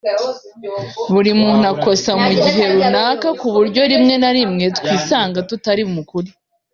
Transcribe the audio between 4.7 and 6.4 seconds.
twisanga tutari mu kuri